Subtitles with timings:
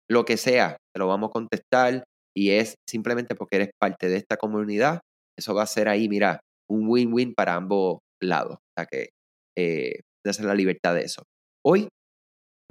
[0.10, 0.78] lo que sea.
[0.94, 2.04] Te lo vamos a contestar.
[2.36, 5.02] Y es simplemente porque eres parte de esta comunidad.
[5.38, 8.56] Eso va a ser ahí, mira, un win-win para ambos lados.
[8.56, 9.10] O sea que
[9.58, 11.24] eh, la libertad de eso.
[11.66, 11.90] Hoy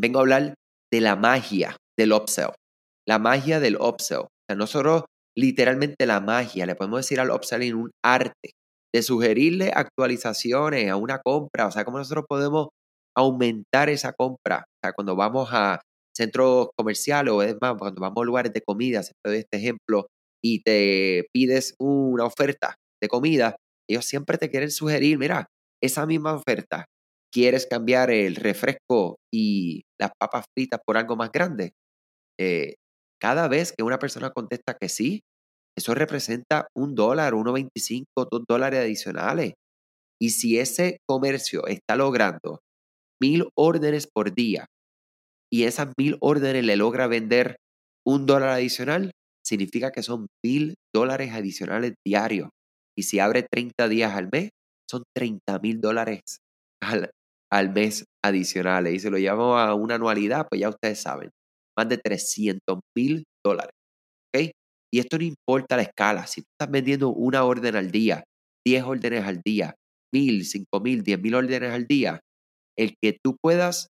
[0.00, 0.54] vengo a hablar
[0.92, 2.52] de la magia del upsell.
[3.06, 4.20] La magia del upsell.
[4.20, 5.04] O sea, nosotros
[5.36, 8.52] literalmente la magia, le podemos decir al upselling un arte
[8.92, 12.68] de sugerirle actualizaciones a una compra, o sea, cómo nosotros podemos
[13.16, 14.64] aumentar esa compra.
[14.66, 15.80] O sea, cuando vamos a
[16.16, 20.06] centros comerciales o es más, cuando vamos a lugares de comida, se doy este ejemplo,
[20.42, 23.56] y te pides una oferta de comida,
[23.88, 25.46] ellos siempre te quieren sugerir, mira,
[25.82, 26.86] esa misma oferta,
[27.32, 31.72] ¿quieres cambiar el refresco y las papas fritas por algo más grande?
[32.38, 32.74] Eh,
[33.20, 35.20] cada vez que una persona contesta que sí,
[35.76, 39.54] eso representa un dólar, 1.25, dos dólares adicionales.
[40.20, 42.60] Y si ese comercio está logrando
[43.20, 44.66] mil órdenes por día
[45.52, 47.56] y esas mil órdenes le logra vender
[48.06, 49.12] un dólar adicional,
[49.44, 52.50] significa que son mil dólares adicionales diarios.
[52.96, 54.50] Y si abre 30 días al mes,
[54.90, 56.20] son 30 mil dólares
[56.82, 57.10] al,
[57.52, 58.94] al mes adicionales.
[58.94, 61.30] Y se lo llamo a una anualidad, pues ya ustedes saben,
[61.76, 63.72] más de 300 mil dólares.
[64.34, 64.50] ¿Ok?
[64.92, 66.26] Y esto no importa la escala.
[66.26, 68.24] Si tú estás vendiendo una orden al día,
[68.66, 69.74] 10 órdenes al día,
[70.12, 72.20] mil, cinco mil, diez mil órdenes al día,
[72.76, 73.88] el que tú puedas,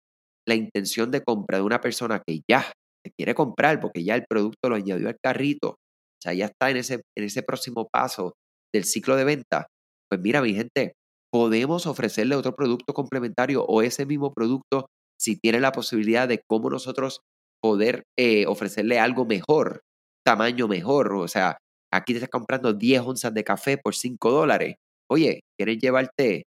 [0.46, 2.72] la intención de compra de una persona que ya
[3.04, 6.70] te quiere comprar porque ya el producto lo añadió al carrito, o sea, ya está
[6.70, 8.34] en ese, en ese próximo paso
[8.74, 9.66] del ciclo de venta,
[10.10, 10.94] pues mira, mi gente,
[11.30, 14.86] podemos ofrecerle otro producto complementario o ese mismo producto
[15.18, 17.20] si tiene la posibilidad de cómo nosotros
[17.60, 19.80] poder eh, ofrecerle algo mejor,
[20.24, 21.12] tamaño mejor.
[21.14, 21.58] O sea,
[21.92, 24.76] aquí te estás comprando 10 onzas de café por 5 dólares.
[25.10, 26.44] Oye, ¿quieres llevarte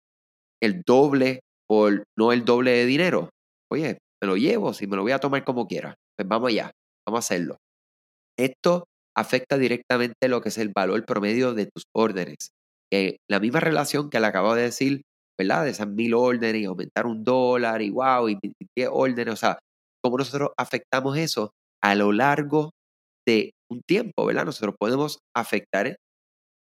[0.62, 3.30] el doble por no el doble de dinero?
[3.70, 5.94] Oye, me lo llevo, si me lo voy a tomar como quiera.
[6.16, 6.70] Pues vamos allá,
[7.06, 7.56] vamos a hacerlo.
[8.38, 8.84] Esto
[9.16, 12.50] afecta directamente lo que es el valor promedio de tus órdenes
[13.30, 15.02] la misma relación que le acabo de decir,
[15.38, 15.64] ¿verdad?
[15.64, 18.38] De esas mil órdenes y aumentar un dólar y wow, y
[18.76, 19.58] 10 órdenes, o sea,
[20.02, 21.50] cómo nosotros afectamos eso
[21.82, 22.70] a lo largo
[23.26, 24.44] de un tiempo, ¿verdad?
[24.44, 25.96] Nosotros podemos afectar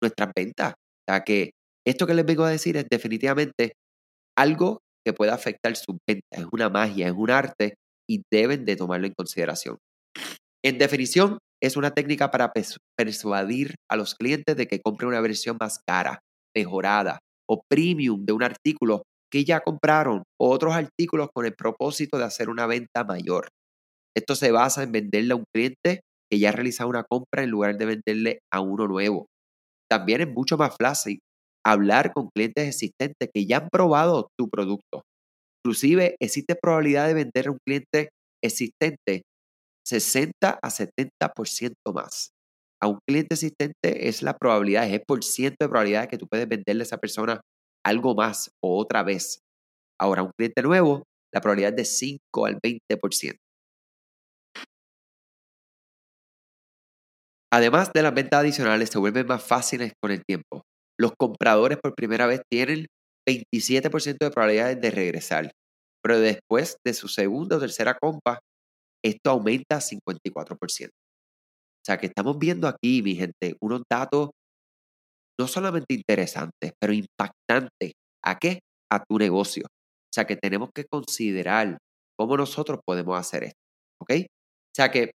[0.02, 0.74] nuestras ventas.
[0.74, 1.52] O sea, que
[1.86, 3.74] esto que les vengo a decir es definitivamente
[4.38, 6.42] algo que puede afectar sus ventas.
[6.42, 7.76] Es una magia, es un arte
[8.10, 9.78] y deben de tomarlo en consideración.
[10.64, 12.52] En definición, es una técnica para
[12.98, 16.20] persuadir a los clientes de que compren una versión más cara,
[16.56, 17.20] mejorada
[17.50, 22.26] o premium de un artículo que ya compraron o otros artículos con el propósito de
[22.26, 23.50] hacer una venta mayor.
[24.16, 26.02] Esto se basa en venderle a un cliente
[26.32, 29.28] que ya ha realizado una compra en lugar de venderle a uno nuevo.
[29.90, 31.20] También es mucho más fácil
[31.66, 35.04] hablar con clientes existentes que ya han probado tu producto.
[35.64, 38.10] Inclusive existe probabilidad de vender a un cliente
[38.44, 39.24] existente
[39.88, 42.32] 60 a 70% más.
[42.82, 46.28] A un cliente existente es la probabilidad, es el por ciento de probabilidad que tú
[46.28, 47.42] puedes venderle a esa persona
[47.86, 49.40] algo más o otra vez.
[50.00, 51.04] Ahora, a un cliente nuevo,
[51.34, 53.38] la probabilidad es de 5 al 20%.
[57.52, 60.64] Además de las ventas adicionales, se vuelven más fáciles con el tiempo.
[61.00, 62.88] Los compradores por primera vez tienen
[63.28, 65.52] 27% de probabilidades de regresar,
[66.04, 68.40] pero después de su segunda o tercera compra,
[69.04, 70.90] esto aumenta a 54%.
[70.90, 74.30] O sea que estamos viendo aquí, mi gente, unos datos
[75.40, 77.94] no solamente interesantes, pero impactantes.
[78.24, 78.60] ¿A qué?
[78.92, 79.64] A tu negocio.
[79.66, 81.78] O sea que tenemos que considerar
[82.18, 83.60] cómo nosotros podemos hacer esto.
[84.02, 84.12] ¿Ok?
[84.14, 85.12] O sea que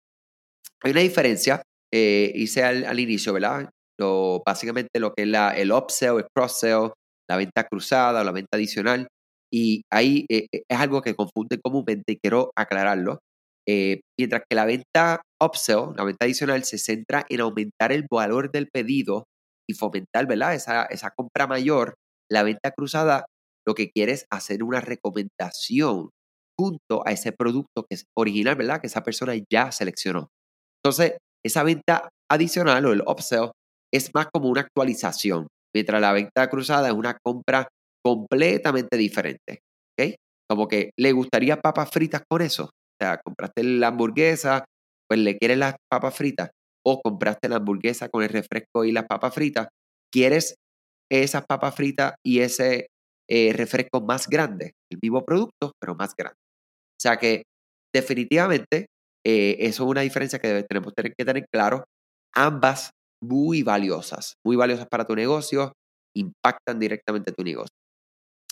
[0.85, 1.63] Hay una diferencia,
[1.93, 3.71] eh, hice al, inicio, ¿verdad?
[4.01, 6.91] Lo, básicamente lo que es la, el upsell, el cross-sell,
[7.31, 9.07] la venta cruzada o la venta adicional.
[9.53, 13.21] Y ahí eh, eh, es algo que confunde comúnmente y quiero aclararlo.
[13.67, 18.69] Mientras que la venta upsell, la venta adicional, se centra en aumentar el valor del
[18.73, 19.25] pedido
[19.69, 20.55] y fomentar, ¿verdad?
[20.55, 21.95] Esa, esa compra mayor.
[22.31, 23.27] La venta cruzada
[23.67, 26.11] lo que quiere es hacer una recomendación
[26.59, 28.81] junto a ese producto que es original, ¿verdad?
[28.81, 30.29] Que esa persona ya seleccionó.
[30.85, 33.51] Entonces, esa venta adicional o el upsell
[33.93, 37.69] es más como una actualización, mientras la venta cruzada es una compra
[38.05, 39.61] completamente diferente.
[39.99, 40.15] ¿ok?
[40.49, 42.71] Como que le gustaría papas fritas con eso.
[43.03, 44.65] Sea, compraste la hamburguesa,
[45.09, 46.51] pues le quieres las papas fritas.
[46.85, 49.69] O compraste la hamburguesa con el refresco y las papas fritas.
[50.13, 50.55] Quieres
[51.11, 52.87] esas papas fritas y ese
[53.29, 54.73] eh, refresco más grande.
[54.91, 56.37] El mismo producto, pero más grande.
[56.37, 57.43] O sea que
[57.93, 58.87] definitivamente
[59.27, 61.85] eh, eso es una diferencia que tenemos que tener claro.
[62.35, 62.91] Ambas
[63.23, 65.73] muy valiosas, muy valiosas para tu negocio,
[66.17, 67.75] impactan directamente tu negocio.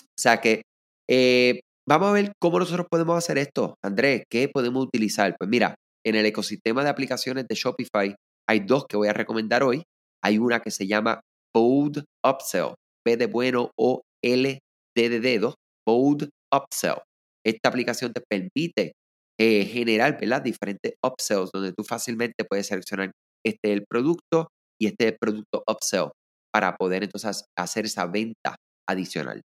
[0.01, 0.61] O sea que
[1.09, 3.75] eh, vamos a ver cómo nosotros podemos hacer esto.
[3.83, 5.35] Andrés, ¿qué podemos utilizar?
[5.37, 5.75] Pues mira,
[6.05, 8.15] en el ecosistema de aplicaciones de Shopify
[8.49, 9.83] hay dos que voy a recomendar hoy.
[10.23, 11.21] Hay una que se llama
[11.55, 12.75] Bold Upsell,
[13.05, 14.59] P de bueno o L
[14.95, 15.55] D de dedo,
[15.87, 17.01] Bold Upsell.
[17.45, 18.93] Esta aplicación te permite
[19.39, 20.41] eh, generar ¿verdad?
[20.41, 23.11] diferentes upsells donde tú fácilmente puedes seleccionar
[23.43, 24.49] este el producto
[24.79, 26.11] y este el producto upsell
[26.53, 28.55] para poder entonces hacer esa venta
[28.87, 29.41] adicional.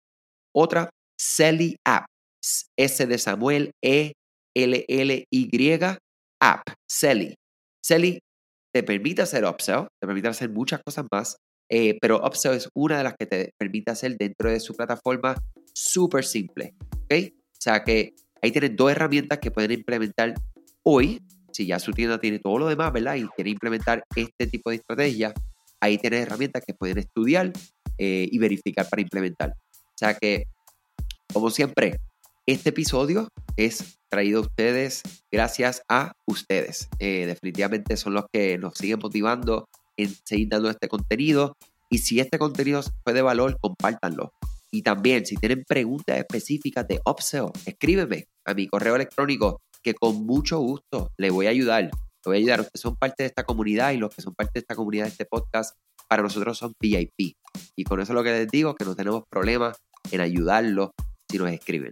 [0.56, 0.90] Otra,
[1.20, 2.06] Selly App,
[2.78, 4.14] S de Samuel, E,
[4.56, 5.72] L, L, Y,
[6.42, 7.36] App, Selly.
[7.84, 8.20] Selly
[8.74, 11.38] te permite hacer upsell, te permite hacer muchas cosas más,
[11.70, 15.36] eh, pero upsell es una de las que te permite hacer dentro de su plataforma
[15.74, 16.74] súper simple.
[17.06, 17.14] ¿ok?
[17.34, 20.34] O sea que Ahí tienes dos herramientas que pueden implementar
[20.84, 21.22] hoy.
[21.52, 23.16] Si ya su tienda tiene todo lo demás, ¿verdad?
[23.16, 25.34] Y quiere implementar este tipo de estrategia,
[25.80, 27.52] ahí tienes herramientas que pueden estudiar
[27.98, 29.52] eh, y verificar para implementar.
[29.52, 30.46] O sea que,
[31.32, 31.98] como siempre,
[32.46, 36.90] este episodio es traído a ustedes gracias a ustedes.
[37.00, 39.66] Eh, definitivamente son los que nos siguen motivando
[39.98, 41.56] en seguir dando este contenido.
[41.90, 44.32] Y si este contenido fue de valor, compártanlo.
[44.72, 50.26] Y también, si tienen preguntas específicas de upsell, escríbeme a mi correo electrónico que con
[50.26, 51.84] mucho gusto le voy a ayudar.
[51.84, 51.92] Le
[52.26, 52.62] voy a ayudar.
[52.62, 55.12] Ustedes son parte de esta comunidad y los que son parte de esta comunidad de
[55.12, 55.76] este podcast,
[56.08, 57.36] para nosotros son VIP.
[57.76, 59.74] Y con eso lo que les digo, que no tenemos problema
[60.12, 60.92] en ayudarlos
[61.30, 61.92] si nos escriben.